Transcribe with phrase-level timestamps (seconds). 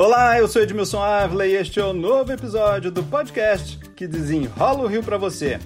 [0.00, 4.84] Olá, eu sou Edmilson Ávila e este é o novo episódio do podcast que desenrola
[4.84, 5.58] o Rio para você.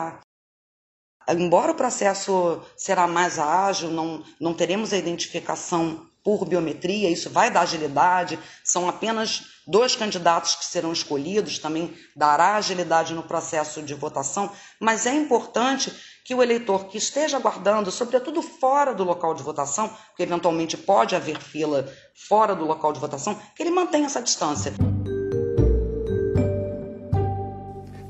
[1.30, 7.50] embora o processo será mais ágil, não, não teremos a identificação por biometria, isso vai
[7.50, 13.94] dar agilidade, são apenas dois candidatos que serão escolhidos, também dará agilidade no processo de
[13.94, 15.94] votação, mas é importante
[16.26, 21.16] que o eleitor que esteja aguardando, sobretudo fora do local de votação, porque eventualmente pode
[21.16, 21.88] haver fila
[22.28, 24.74] fora do local de votação, que ele mantenha essa distância.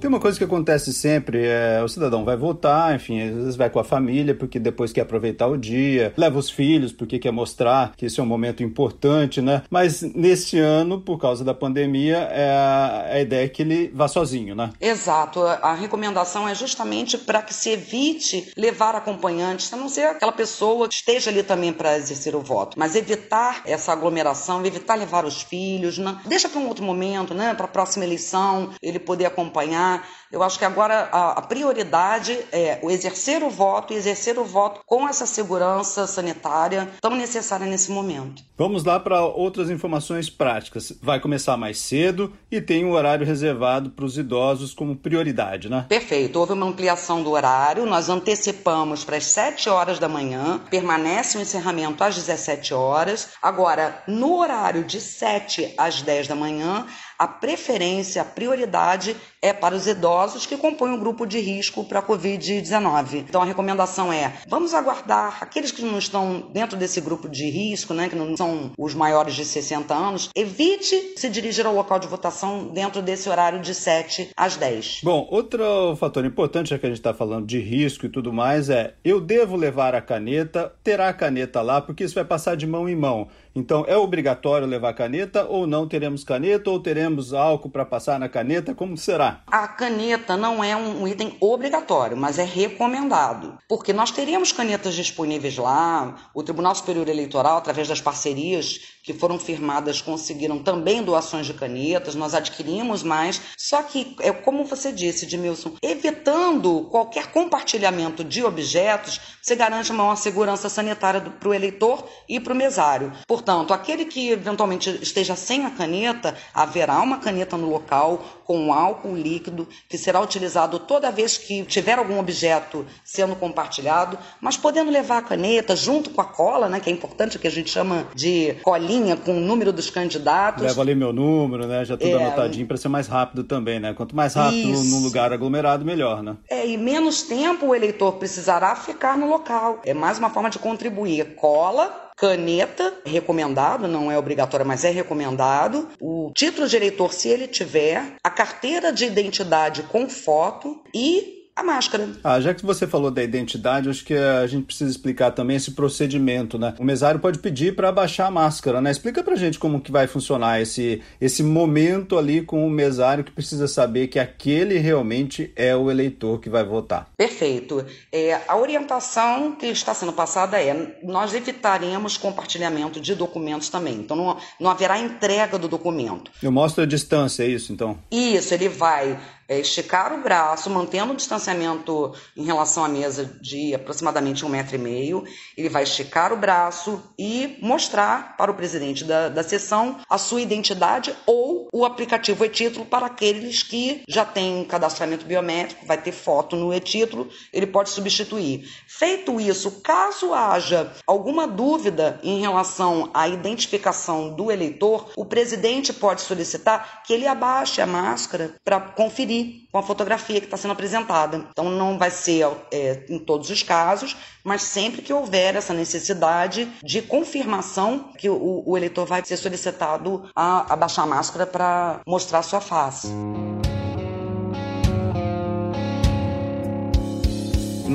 [0.08, 3.70] Tem uma coisa que acontece sempre, é o cidadão vai votar, enfim, às vezes vai
[3.70, 7.92] com a família porque depois quer aproveitar o dia, leva os filhos porque quer mostrar
[7.98, 9.64] que esse é um momento importante, né?
[9.70, 14.08] Mas neste ano, por causa da pandemia, é a, a ideia é que ele vá
[14.08, 14.70] sozinho, né?
[14.80, 15.42] Exato.
[15.42, 20.88] A recomendação é justamente para que se evite levar acompanhantes, a não ser aquela pessoa
[20.88, 25.42] que esteja ali também para exercer o voto, mas evitar essa aglomeração, evitar levar os
[25.42, 26.18] filhos, né?
[26.26, 27.54] deixa para um outro momento, né?
[27.54, 30.04] Para a próxima eleição ele poder acompanhar né?
[30.32, 34.44] Eu acho que agora a, a prioridade é o exercer o voto e exercer o
[34.44, 38.44] voto com essa segurança sanitária tão necessária nesse momento.
[38.58, 40.92] Vamos lá para outras informações práticas.
[41.02, 45.86] Vai começar mais cedo e tem um horário reservado para os idosos como prioridade, né?
[45.88, 46.38] Perfeito.
[46.38, 51.42] Houve uma ampliação do horário, nós antecipamos para as 7 horas da manhã, permanece o
[51.42, 53.30] encerramento às 17 horas.
[53.42, 56.86] Agora, no horário de 7 às 10 da manhã,
[57.18, 62.00] a preferência, a prioridade é para os idosos que compõem o grupo de risco para
[62.00, 63.26] a Covid-19.
[63.28, 67.94] Então a recomendação é: vamos aguardar aqueles que não estão dentro desse grupo de risco,
[67.94, 72.08] né, que não são os maiores de 60 anos, evite se dirigir ao local de
[72.08, 75.02] votação dentro desse horário de 7 às 10.
[75.04, 78.70] Bom, outro fator importante, já que a gente está falando de risco e tudo mais,
[78.70, 82.68] é eu devo levar a caneta, terá a caneta lá, porque isso vai passar de
[82.68, 83.28] mão em mão.
[83.58, 88.30] Então, é obrigatório levar caneta ou não teremos caneta ou teremos álcool para passar na
[88.30, 88.76] caneta?
[88.76, 89.42] Como será?
[89.48, 95.58] A caneta não é um item obrigatório, mas é recomendado, porque nós teríamos canetas disponíveis
[95.58, 96.30] lá.
[96.36, 102.14] O Tribunal Superior Eleitoral, através das parcerias que foram firmadas, conseguiram também doações de canetas.
[102.14, 109.20] Nós adquirimos mais, só que é como você disse, Edmilson, evitando qualquer compartilhamento de objetos,
[109.42, 113.14] você garante maior segurança sanitária para o eleitor e para o mesário.
[113.26, 118.74] Portanto, Portanto, aquele que eventualmente esteja sem a caneta, haverá uma caneta no local com
[118.74, 124.92] álcool líquido que será utilizado toda vez que tiver algum objeto sendo compartilhado, mas podendo
[124.92, 128.06] levar a caneta junto com a cola, né, que é importante, que a gente chama
[128.14, 130.64] de colinha com o número dos candidatos.
[130.64, 133.94] Leva ali meu número, né, já tudo é, anotadinho para ser mais rápido também, né?
[133.94, 134.94] Quanto mais rápido isso.
[134.94, 136.36] num lugar aglomerado, melhor, né?
[136.50, 139.80] É, e menos tempo o eleitor precisará ficar no local.
[139.86, 141.36] É mais uma forma de contribuir.
[141.36, 145.88] Cola caneta, recomendado, não é obrigatório, mas é recomendado.
[146.02, 151.64] O título de eleitor, se ele tiver, a carteira de identidade com foto e a
[151.64, 152.08] máscara.
[152.24, 155.72] Ah, já que você falou da identidade, acho que a gente precisa explicar também esse
[155.72, 156.76] procedimento, né?
[156.78, 158.92] O mesário pode pedir para abaixar a máscara, né?
[158.92, 163.32] Explica pra gente como que vai funcionar esse, esse momento ali com o mesário que
[163.32, 167.10] precisa saber que aquele realmente é o eleitor que vai votar.
[167.18, 167.84] Perfeito.
[168.12, 173.96] É, a orientação que está sendo passada é nós evitaremos compartilhamento de documentos também.
[173.96, 176.30] Então não, não haverá entrega do documento.
[176.44, 177.98] Eu mostro a distância, é isso então?
[178.12, 183.74] Isso, ele vai é, esticar o braço, mantendo o distanciamento em relação à mesa de
[183.74, 185.24] aproximadamente um metro e meio.
[185.56, 190.42] Ele vai esticar o braço e mostrar para o presidente da, da sessão a sua
[190.42, 196.56] identidade ou o aplicativo e-título para aqueles que já têm cadastramento biométrico, vai ter foto
[196.56, 198.68] no e-título, ele pode substituir.
[198.88, 206.22] Feito isso, caso haja alguma dúvida em relação à identificação do eleitor, o presidente pode
[206.22, 209.37] solicitar que ele abaixe a máscara para conferir
[209.72, 211.46] com a fotografia que está sendo apresentada.
[211.52, 216.68] Então, não vai ser é, em todos os casos, mas sempre que houver essa necessidade
[216.84, 222.42] de confirmação que o, o eleitor vai ser solicitado a abaixar a máscara para mostrar
[222.42, 223.08] sua face.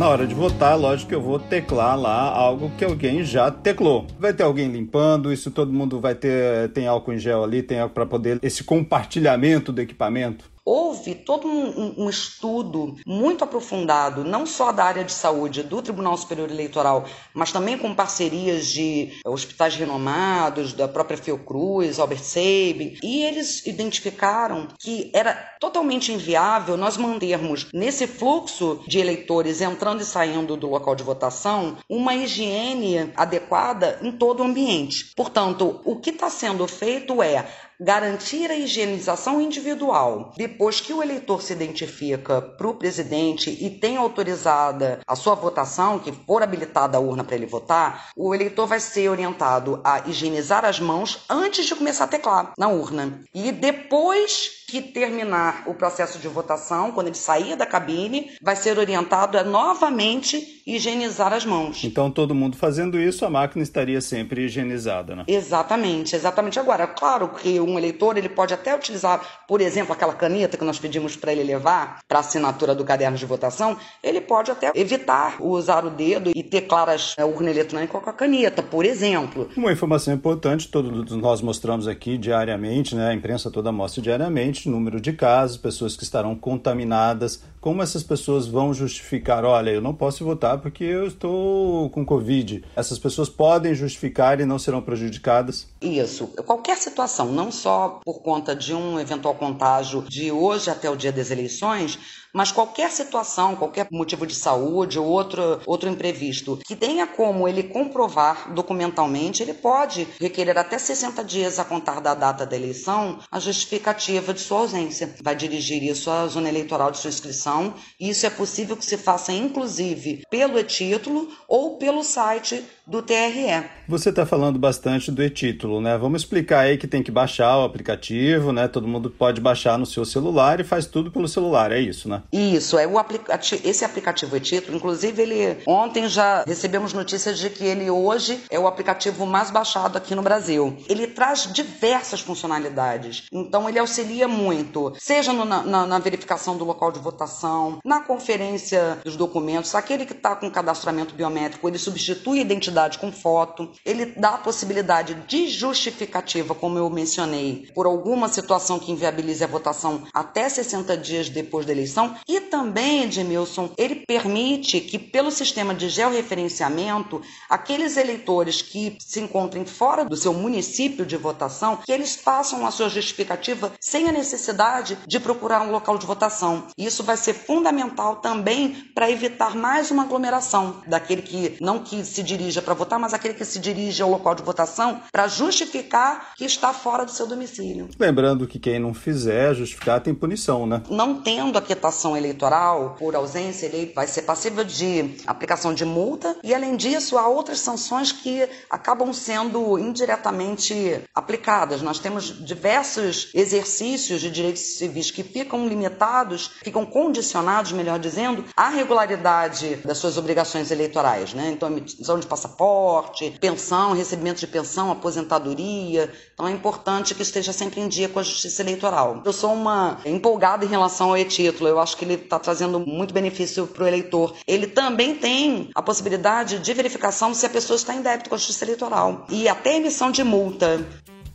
[0.03, 4.07] na hora de votar, lógico que eu vou teclar lá algo que alguém já teclou.
[4.19, 7.87] Vai ter alguém limpando, isso todo mundo vai ter, tem álcool em gel ali, tem
[7.89, 10.52] para poder esse compartilhamento do equipamento.
[10.65, 16.17] Houve todo um, um, estudo muito aprofundado, não só da área de saúde do Tribunal
[16.17, 17.05] Superior Eleitoral,
[17.35, 24.69] mas também com parcerias de hospitais renomados, da própria Fiocruz, Albert Sabin, e eles identificaram
[24.79, 30.95] que era totalmente inviável nós mantermos nesse fluxo de eleitores entrando e saindo do local
[30.95, 35.13] de votação uma higiene adequada em todo o ambiente.
[35.17, 37.47] Portanto, o que está sendo feito é
[37.83, 40.33] garantir a higienização individual.
[40.37, 45.99] Depois que o eleitor se identifica para o presidente e tem autorizada a sua votação,
[45.99, 50.65] que for habilitada a urna para ele votar, o eleitor vai ser orientado a higienizar
[50.65, 53.23] as mãos antes de começar a teclar na urna.
[53.35, 58.79] E depois que terminar o processo de votação, quando ele sair da cabine, vai ser
[58.79, 61.85] orientado a novamente higienizar as mãos.
[61.85, 65.25] Então, todo mundo fazendo isso, a máquina estaria sempre higienizada, né?
[65.29, 66.59] Exatamente, exatamente.
[66.59, 70.79] Agora, claro que um eleitor ele pode até utilizar, por exemplo, aquela caneta que nós
[70.79, 75.85] pedimos para ele levar para assinatura do caderno de votação, ele pode até evitar usar
[75.85, 76.89] o dedo e teclar
[77.19, 79.51] a urna eletrônica com a caneta, por exemplo.
[79.55, 83.11] Uma informação importante, todos nós mostramos aqui diariamente, né?
[83.11, 87.43] A imprensa toda mostra diariamente grande número de casos, pessoas que estarão contaminadas.
[87.61, 89.45] Como essas pessoas vão justificar?
[89.45, 92.65] Olha, eu não posso votar porque eu estou com Covid.
[92.77, 95.69] Essas pessoas podem justificar e não serão prejudicadas?
[95.81, 96.29] Isso.
[96.47, 101.13] Qualquer situação, não só por conta de um eventual contágio de hoje até o dia
[101.13, 101.99] das eleições,
[102.33, 107.63] mas qualquer situação, qualquer motivo de saúde ou outro, outro imprevisto que tenha como ele
[107.63, 113.39] comprovar documentalmente, ele pode requerer até 60 dias a contar da data da eleição a
[113.39, 115.15] justificativa de sua ausência.
[115.23, 118.97] Vai dirigir isso à zona eleitoral de sua inscrição e isso é possível que se
[118.97, 123.65] faça inclusive pelo e-título ou pelo site do TRE.
[123.89, 125.97] Você está falando bastante do e-título, né?
[125.97, 128.69] Vamos explicar aí que tem que baixar o aplicativo, né?
[128.69, 132.23] Todo mundo pode baixar no seu celular e faz tudo pelo celular, é isso, né?
[132.31, 137.65] Isso, é o aplicativo, esse aplicativo e-título, inclusive ele ontem já recebemos notícias de que
[137.65, 140.77] ele hoje é o aplicativo mais baixado aqui no Brasil.
[140.87, 146.93] Ele traz diversas funcionalidades, então ele auxilia muito, seja no, na, na, verificação do local
[146.93, 152.43] de votação, na conferência dos documentos, aquele que está com cadastramento biométrico, ele substitui a
[152.43, 158.79] identidade com foto, ele dá a possibilidade de justificativa, como eu mencionei, por alguma situação
[158.79, 164.81] que inviabilize a votação até 60 dias depois da eleição, e também, Edmilson, ele permite
[164.81, 171.17] que, pelo sistema de georreferenciamento, aqueles eleitores que se encontrem fora do seu município de
[171.17, 176.07] votação, que eles façam a sua justificativa sem a necessidade de procurar um local de
[176.07, 176.69] votação.
[176.77, 182.23] Isso vai ser fundamental também para evitar mais uma aglomeração daquele que não que se
[182.23, 186.45] dirija para votar, mas aquele que se dirige ao local de votação para justificar que
[186.45, 187.89] está fora do seu domicílio.
[187.99, 190.83] Lembrando que quem não fizer justificar tem punição, né?
[190.91, 196.37] Não tendo a quietação eleitoral por ausência, ele vai ser passível de aplicação de multa
[196.43, 201.83] e, além disso, há outras sanções que acabam sendo indiretamente aplicadas.
[201.83, 208.69] Nós temos diversos exercícios de direitos civis que ficam limitados, ficam condicionados, melhor dizendo, à
[208.69, 211.51] regularidade das suas obrigações eleitorais, né?
[211.51, 216.11] Então, emissão de passaporte, pensão, recebimento de pensão, aposentadoria.
[216.35, 219.23] Então, é importante que esteja sempre em dia com a justiça eleitoral.
[219.25, 221.69] Eu sou uma empolgada em relação ao e-título.
[221.69, 224.35] Eu acho que ele está trazendo muito benefício para o eleitor.
[224.47, 228.39] Ele também tem a possibilidade de verificação se a pessoa está em débito com a
[228.39, 230.85] justiça eleitoral e até emissão de multa.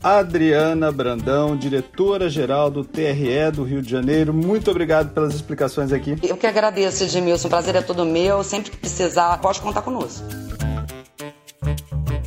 [0.02, 4.32] Adriana Brandão, diretora-geral do TRE do Rio de Janeiro.
[4.32, 6.16] Muito obrigado pelas explicações aqui.
[6.22, 7.48] Eu que agradeço, Edmilson.
[7.48, 8.44] O prazer é todo meu.
[8.44, 10.24] Sempre que precisar, pode contar conosco.